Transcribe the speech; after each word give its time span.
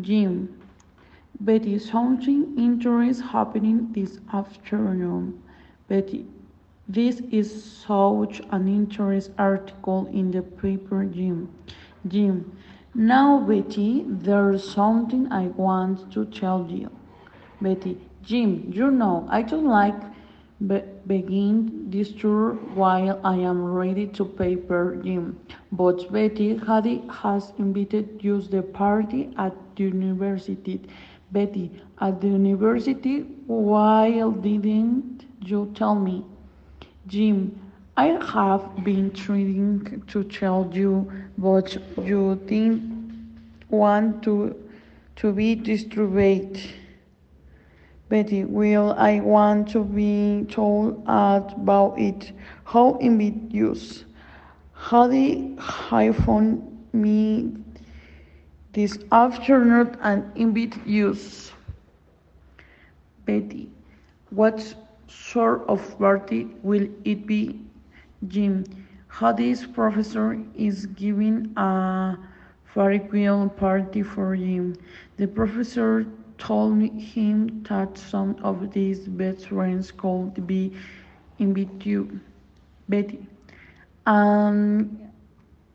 Jim. 0.00 0.60
Betty, 1.40 1.78
something 1.78 2.56
interesting 2.56 3.28
happening 3.28 3.92
this 3.92 4.20
afternoon. 4.32 5.42
Betty, 5.88 6.26
this 6.88 7.20
is 7.30 7.64
such 7.86 8.40
an 8.50 8.68
interesting 8.68 9.34
article 9.38 10.06
in 10.12 10.30
the 10.30 10.42
paper, 10.42 11.04
Jim. 11.04 11.48
Jim, 12.06 12.56
now 12.94 13.40
Betty, 13.40 14.04
there's 14.06 14.68
something 14.68 15.30
I 15.32 15.48
want 15.48 16.12
to 16.12 16.24
tell 16.26 16.66
you. 16.70 16.90
Betty, 17.60 17.98
Jim, 18.22 18.70
you 18.72 18.90
know, 18.90 19.26
I 19.28 19.42
don't 19.42 19.66
like 19.66 20.00
be- 20.66 20.82
begin 21.06 21.90
this 21.90 22.10
tour 22.12 22.54
while 22.74 23.20
I 23.24 23.36
am 23.36 23.62
ready 23.64 24.06
to 24.08 24.24
paper 24.24 24.96
Jim. 25.02 25.38
But 25.72 26.10
Betty 26.12 26.56
Hattie 26.56 27.02
has 27.10 27.52
invited 27.58 28.20
you 28.22 28.40
to 28.42 28.48
the 28.48 28.62
party 28.62 29.30
at 29.36 29.54
the 29.76 29.84
university. 29.84 30.80
Betty, 31.32 31.70
at 32.00 32.20
the 32.20 32.28
university, 32.28 33.20
why 33.46 34.10
didn't 34.40 35.24
you 35.44 35.70
tell 35.74 35.94
me? 35.94 36.24
Jim, 37.06 37.58
I 37.96 38.06
have 38.34 38.84
been 38.84 39.10
trying 39.12 40.02
to 40.08 40.24
tell 40.24 40.70
you, 40.72 41.10
but 41.38 41.76
you 42.02 42.36
didn't 42.46 43.38
want 43.70 44.22
to 44.24 44.54
to 45.16 45.32
be 45.32 45.54
disturbed. 45.54 46.58
Betty, 48.08 48.44
will 48.44 48.94
I 48.98 49.20
want 49.20 49.68
to 49.70 49.82
be 49.82 50.44
told 50.50 51.02
about 51.06 51.98
it? 51.98 52.32
How 52.64 52.96
invidious. 52.98 54.04
How 54.74 55.08
did 55.08 55.58
I 55.90 56.12
found 56.12 56.86
me 56.92 57.56
this 58.72 58.98
afternoon 59.10 59.96
and 60.02 60.30
invidious? 60.36 61.52
Betty, 63.24 63.70
what 64.28 64.74
sort 65.08 65.62
of 65.66 65.98
party 65.98 66.48
will 66.62 66.86
it 67.04 67.26
be? 67.26 67.58
Jim, 68.28 68.64
how 69.08 69.32
this 69.32 69.64
professor 69.64 70.38
is 70.54 70.86
giving 70.86 71.52
a 71.56 72.18
farewell 72.74 73.48
party 73.48 74.02
for 74.02 74.36
Jim. 74.36 74.76
The 75.16 75.26
professor 75.26 76.06
told 76.38 76.82
him 76.82 77.62
that 77.68 77.96
some 77.98 78.36
of 78.42 78.72
best 79.08 79.48
friends 79.48 79.90
could 79.90 80.46
be 80.46 80.72
invited. 81.38 82.20
Betty, 82.88 83.26
and 84.06 85.10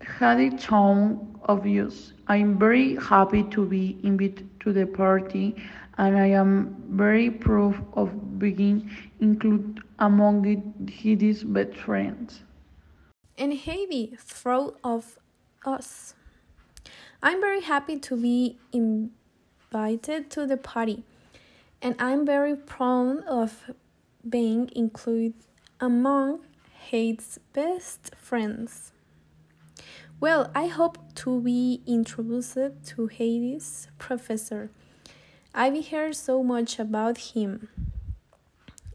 had 0.00 0.40
a 0.40 0.44
it 0.44 0.60
sound 0.60 1.38
obvious. 1.44 2.12
I'm 2.28 2.58
very 2.58 2.96
happy 2.96 3.42
to 3.50 3.66
be 3.66 3.98
invited 4.02 4.48
to 4.60 4.72
the 4.72 4.86
party, 4.86 5.54
and 5.98 6.16
I 6.16 6.28
am 6.28 6.76
very 6.88 7.30
proud 7.30 7.84
of 7.94 8.38
being 8.38 8.90
included 9.20 9.82
among 9.98 10.44
his 10.88 11.44
best 11.44 11.76
friends. 11.76 12.42
And 13.36 13.52
Heidi, 13.52 14.16
proud 14.26 14.74
of 14.82 15.18
us. 15.66 16.14
I'm 17.22 17.40
very 17.40 17.60
happy 17.60 17.98
to 17.98 18.16
be 18.16 18.58
invited 19.74 20.30
to 20.30 20.46
the 20.46 20.56
party, 20.56 21.02
and 21.82 21.96
I'm 21.98 22.24
very 22.24 22.54
proud 22.54 23.24
of 23.26 23.72
being 24.28 24.70
included 24.76 25.34
among 25.80 26.42
Heidi's 26.90 27.40
best 27.52 28.14
friends. 28.14 28.92
Well, 30.20 30.48
I 30.54 30.68
hope 30.68 30.98
to 31.16 31.40
be 31.40 31.82
introduced 31.86 32.54
to 32.54 33.08
Heidi's 33.08 33.88
professor. 33.98 34.70
I've 35.52 35.88
heard 35.88 36.14
so 36.14 36.44
much 36.44 36.78
about 36.78 37.34
him. 37.34 37.68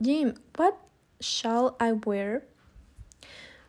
Jim, 0.00 0.36
what 0.56 0.78
shall 1.20 1.76
I 1.78 1.92
wear? 1.92 2.44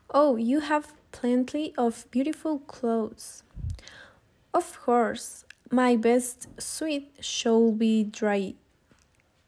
Oh, 0.09 0.37
you 0.37 0.61
have 0.61 0.93
plenty 1.11 1.73
of 1.77 2.05
beautiful 2.11 2.59
clothes. 2.59 3.43
Of 4.53 4.79
course, 4.81 5.43
my 5.71 5.95
best 5.95 6.47
suit 6.61 7.05
shall 7.19 7.71
be 7.71 8.03
dry 8.03 8.53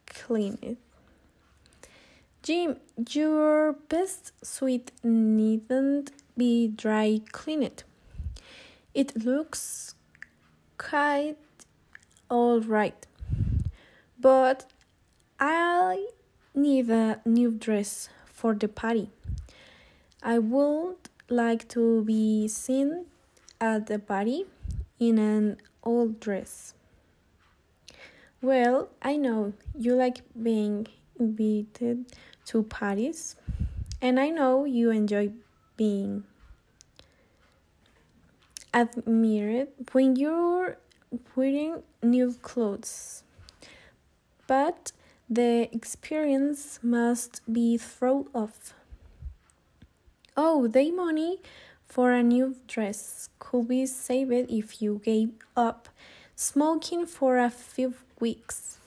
cleaned. 0.06 0.76
Jim, 2.42 2.76
your 3.10 3.72
best 3.88 4.32
suit 4.44 4.92
needn't 5.02 6.12
be 6.36 6.68
dry 6.68 7.20
cleaned. 7.32 7.82
It 8.94 9.24
looks 9.24 9.94
quite 10.78 11.36
all 12.30 12.60
right. 12.60 13.06
But 14.18 14.66
I 15.38 16.06
need 16.54 16.88
a 16.90 17.20
new 17.24 17.50
dress 17.50 18.08
for 18.24 18.54
the 18.54 18.68
party. 18.68 19.10
I 20.22 20.38
would 20.38 20.96
like 21.28 21.68
to 21.68 22.02
be 22.04 22.48
seen 22.48 23.06
at 23.60 23.86
the 23.86 23.98
party 23.98 24.46
in 24.98 25.18
an 25.18 25.58
old 25.86 26.20
dress. 26.20 26.74
Well, 28.42 28.90
I 29.00 29.16
know 29.16 29.54
you 29.74 29.94
like 29.94 30.20
being 30.40 30.88
invited 31.18 32.12
to 32.46 32.62
parties, 32.64 33.36
and 34.02 34.20
I 34.20 34.28
know 34.28 34.64
you 34.66 34.90
enjoy 34.90 35.30
being 35.76 36.24
admired 38.74 39.68
when 39.92 40.16
you're 40.16 40.76
wearing 41.34 41.82
new 42.02 42.34
clothes. 42.42 43.22
But 44.46 44.92
the 45.30 45.68
experience 45.72 46.78
must 46.82 47.40
be 47.50 47.78
thought 47.78 48.28
off. 48.34 48.74
Oh, 50.36 50.68
the 50.68 50.90
money 50.92 51.40
for 51.88 52.12
a 52.12 52.22
new 52.22 52.56
dress 52.66 53.28
could 53.38 53.68
be 53.68 53.86
saved 53.86 54.50
if 54.50 54.82
you 54.82 55.00
gave 55.04 55.30
up 55.56 55.88
smoking 56.34 57.06
for 57.06 57.38
a 57.38 57.50
few 57.50 57.94
weeks. 58.20 58.78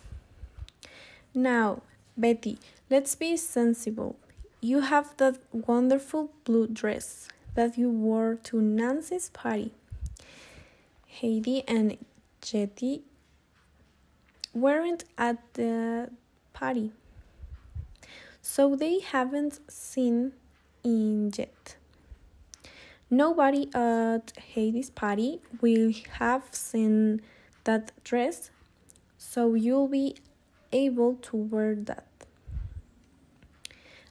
Now, 1.34 1.82
Betty, 2.18 2.59
let's 2.90 3.16
be 3.16 3.38
sensible. 3.38 4.16
You 4.62 4.82
have 4.82 5.16
that 5.18 5.40
wonderful 5.52 6.32
blue 6.44 6.68
dress 6.68 7.28
that 7.56 7.78
you 7.78 7.90
wore 7.90 8.36
to 8.44 8.62
Nancy's 8.62 9.30
party. 9.30 9.72
Heidi 11.22 11.64
and 11.68 11.98
Jetty 12.42 13.02
weren't 14.54 15.06
at 15.18 15.38
the 15.54 16.09
party, 16.54 16.92
so 18.42 18.76
they 18.76 19.00
haven't 19.00 19.59
seen 19.70 20.34
it 20.84 21.40
yet. 21.40 21.76
Nobody 23.12 23.70
at 23.74 24.34
Heidi's 24.53 24.92
party 24.92 25.42
will 25.62 25.92
have 26.20 26.44
seen 26.52 27.22
that 27.64 27.92
dress, 28.03 28.52
so 29.18 29.56
you'll 29.56 29.88
be 29.88 30.16
able 30.72 31.16
to 31.16 31.36
wear 31.36 31.74
that. 31.75 32.06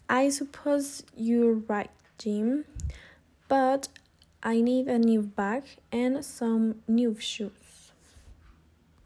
I 0.08 0.30
suppose 0.30 1.04
you're 1.16 1.54
right, 1.54 1.90
Jim, 2.18 2.64
but 3.46 3.88
I 4.42 4.60
need 4.60 4.88
a 4.88 4.98
new 4.98 5.22
bag 5.22 5.62
and 5.92 6.24
some 6.24 6.82
new 6.88 7.16
shoes. 7.20 7.67